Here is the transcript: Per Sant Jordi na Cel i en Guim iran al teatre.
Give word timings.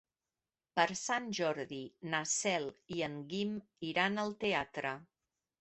Per 0.79 0.85
Sant 1.01 1.27
Jordi 1.41 1.79
na 2.15 2.23
Cel 2.31 2.67
i 2.97 3.05
en 3.09 3.21
Guim 3.35 3.55
iran 3.93 4.21
al 4.27 4.37
teatre. 4.47 4.97